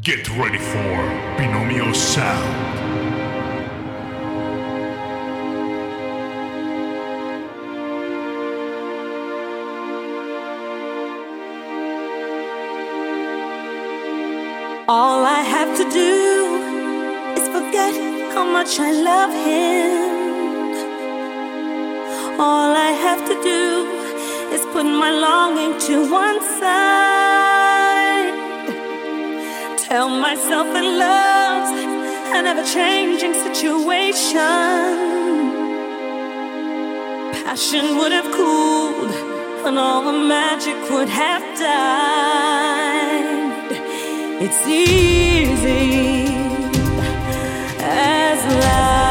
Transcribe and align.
Get 0.00 0.28
ready 0.30 0.58
for 0.58 0.92
Binomial 1.38 1.94
Sound. 1.94 2.74
All 14.88 15.24
I 15.24 15.42
have 15.42 15.76
to 15.76 15.84
do 15.90 17.40
is 17.40 17.46
forget 17.46 17.94
how 18.34 18.44
much 18.44 18.80
I 18.80 18.90
love 18.90 19.32
him. 19.46 20.00
All 22.40 22.74
I 22.74 22.90
have 22.90 23.24
to 23.28 23.34
do 23.44 24.54
is 24.54 24.66
put 24.72 24.84
my 24.84 25.12
longing 25.12 25.78
to 25.82 26.10
one 26.10 26.40
side. 26.58 27.13
Tell 29.96 30.08
myself 30.08 30.66
in 30.66 30.98
love's 30.98 31.70
an 32.36 32.46
ever 32.46 32.64
changing 32.64 33.32
situation. 33.32 34.40
Passion 37.44 37.96
would 37.98 38.10
have 38.10 38.28
cooled, 38.32 39.12
and 39.64 39.78
all 39.78 40.02
the 40.02 40.18
magic 40.34 40.74
would 40.90 41.08
have 41.08 41.42
died. 41.56 42.90
It's 44.42 44.66
easy 44.66 46.26
as 47.78 48.44
love. 48.64 49.03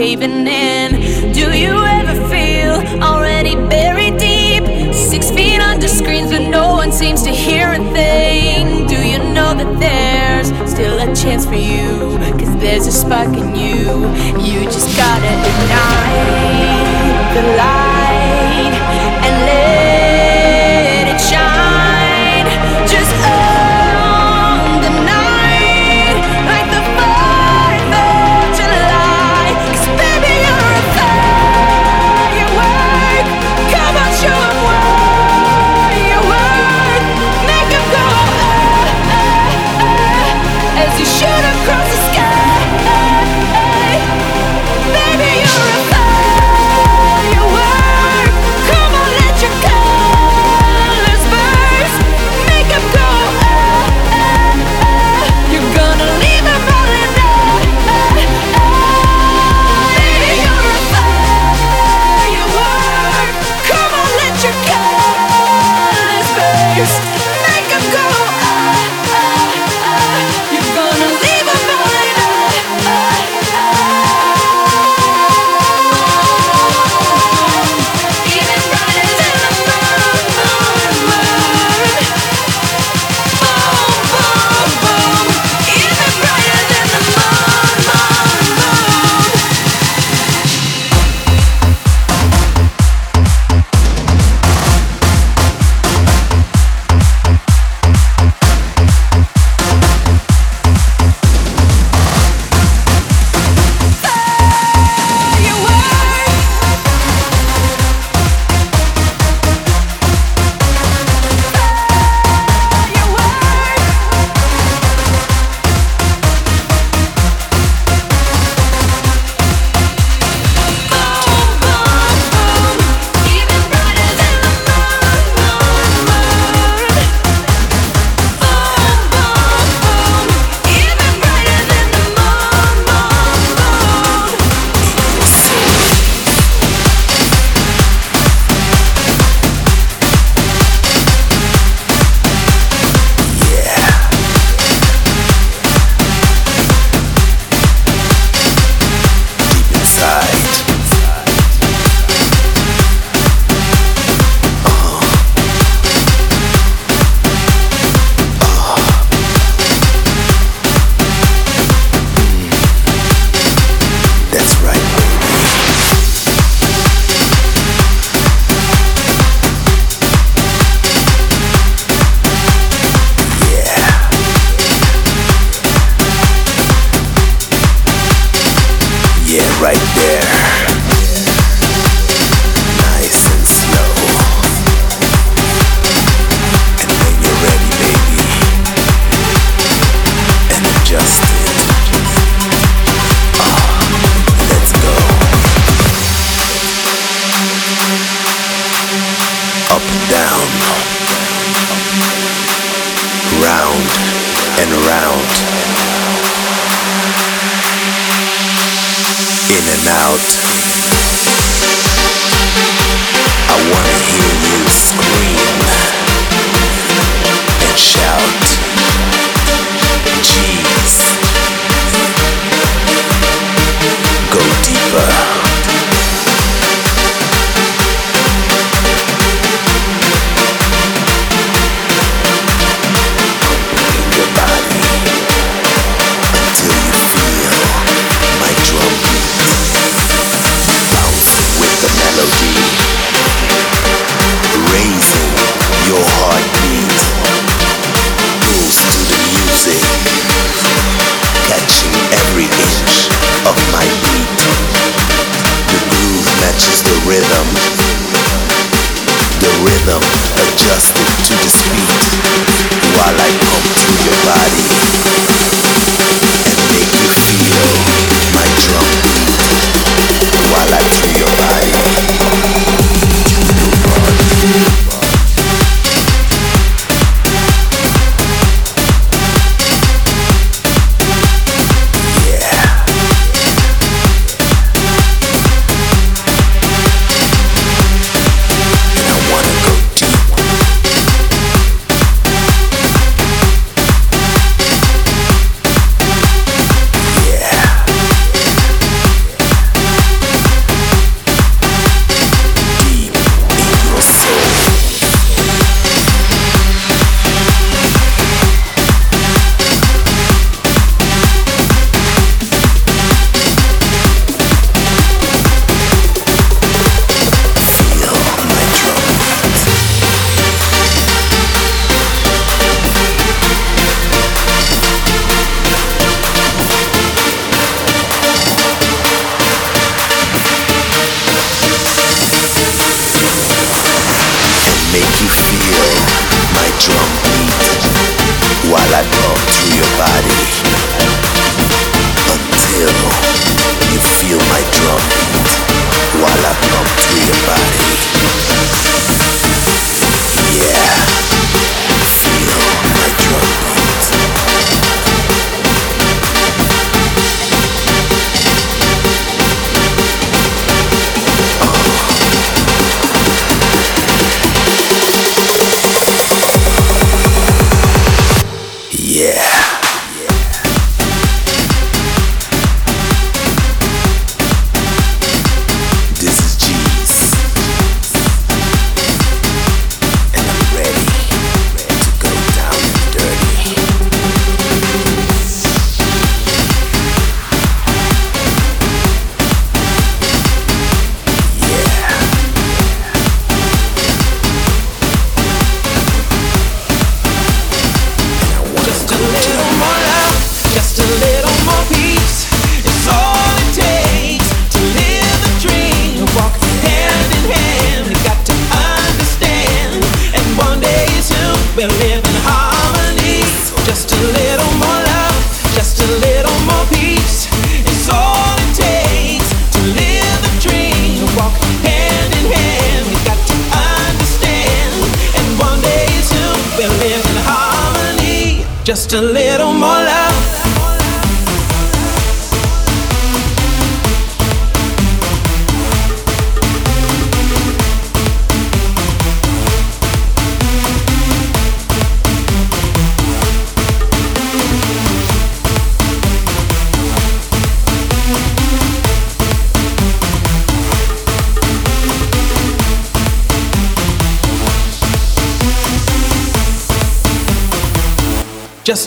caving 0.00 0.46
in. 0.46 0.49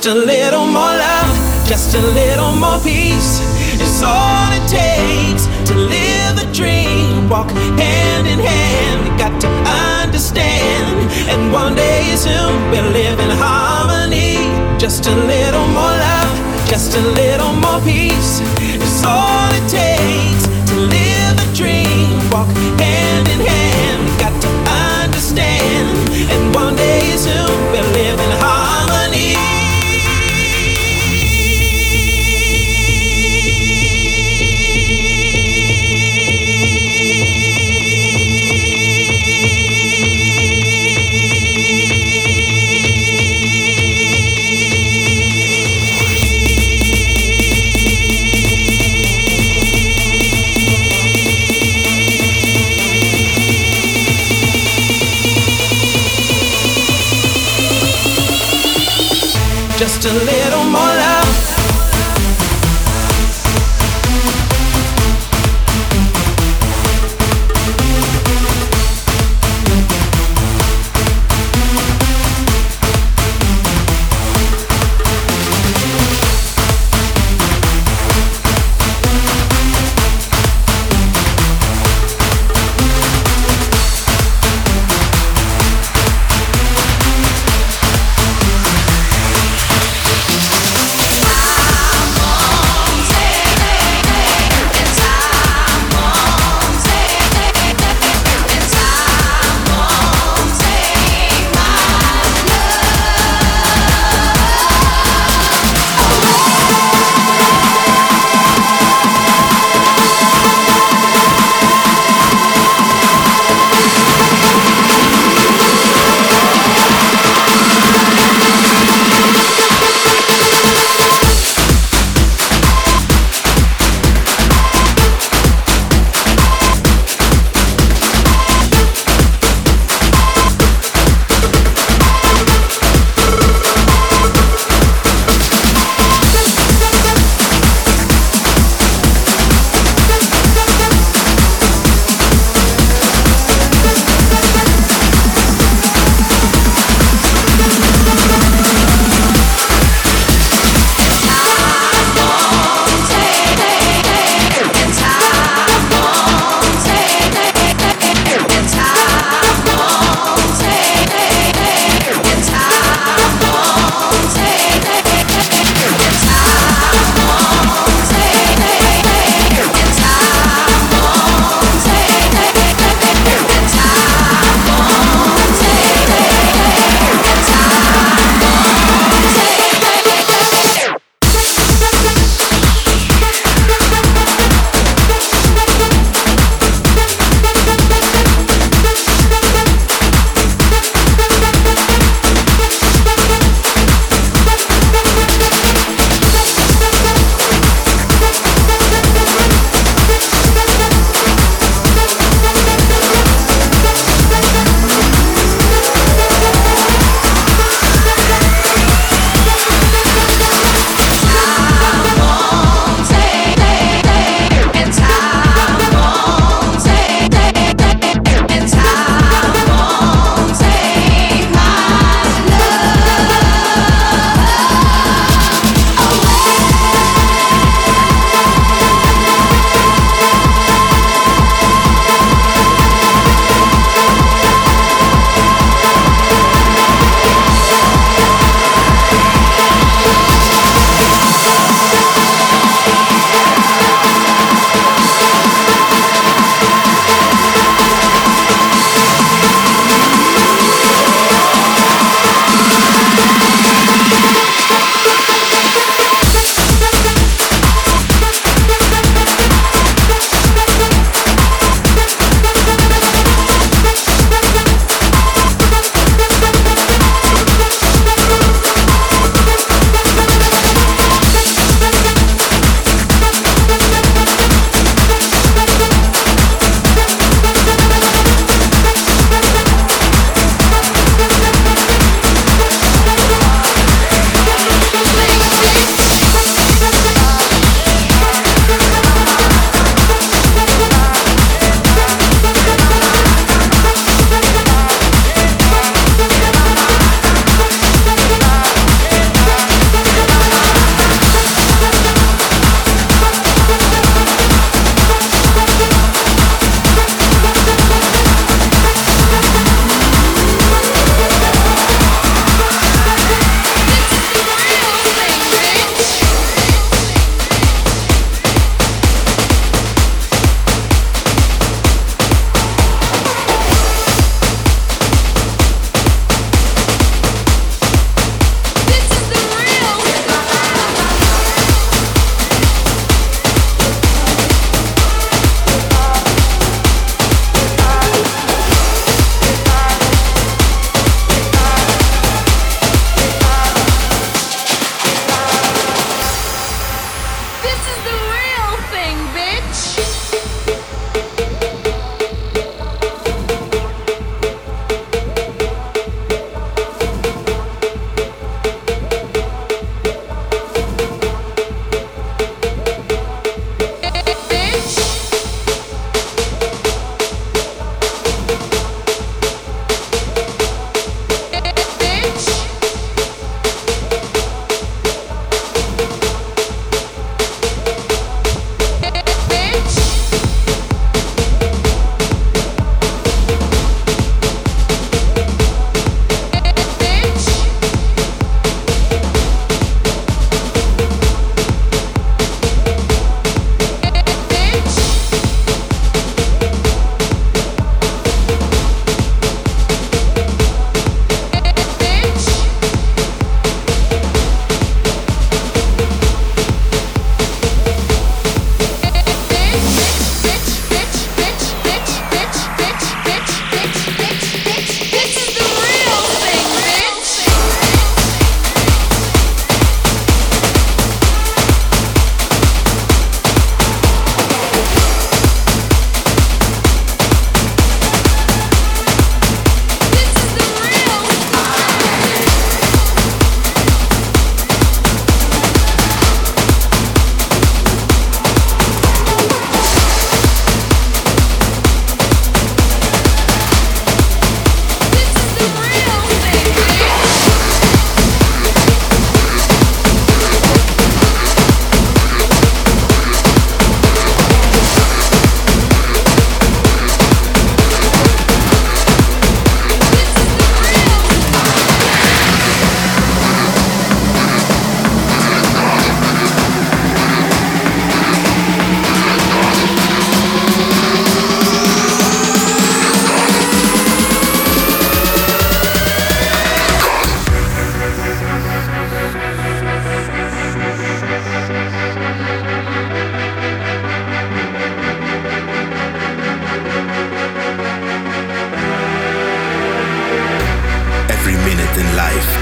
Just 0.04 0.18
a 0.18 0.26
little 0.26 0.66
more 0.66 0.82
love, 1.08 1.66
just 1.66 1.96
a 1.96 2.02
little 2.02 2.54
more 2.58 2.78
peace. 2.80 3.40
It's 3.80 4.04
all 4.04 4.52
it 4.52 4.68
takes 4.68 5.46
to 5.70 5.76
live 5.76 6.36
the 6.36 6.46
dream. 6.52 7.30
Walk 7.30 7.50
hand 7.80 8.28
in 8.28 8.38
hand, 8.38 9.04
we 9.04 9.18
got 9.18 9.40
to 9.40 9.48
understand. 10.04 11.10
And 11.32 11.54
one 11.54 11.74
day 11.76 12.04
soon 12.18 12.70
we'll 12.70 12.92
live 12.92 13.18
in 13.18 13.30
harmony. 13.32 14.36
Just 14.78 15.08
a 15.08 15.16
little 15.16 15.68
more 15.68 15.96
love, 16.08 16.68
just 16.68 16.98
a 16.98 17.02
little 17.02 17.54
more 17.54 17.80
peace. 17.80 18.42
It's 18.60 19.06
all 19.06 19.43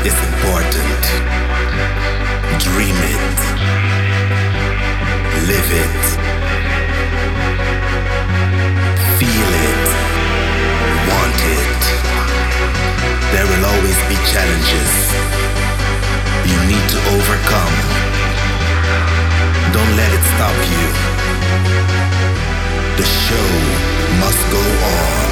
is 0.06 0.18
important. 0.34 1.02
Dream 2.58 2.98
it. 3.14 3.38
Live 5.46 5.70
it. 5.84 6.02
Feel 9.20 9.52
it. 9.70 9.86
Want 11.10 11.42
it. 11.60 11.82
There 13.34 13.46
will 13.46 13.66
always 13.72 14.00
be 14.10 14.18
challenges 14.34 14.92
you 16.50 16.58
need 16.72 16.86
to 16.90 17.00
overcome. 17.16 17.76
Don't 19.76 19.94
let 20.02 20.12
it 20.18 20.24
stop 20.34 20.58
you. 20.74 20.88
The 22.98 23.06
show 23.06 23.50
must 24.20 24.42
go 24.50 24.64
on. 24.98 25.32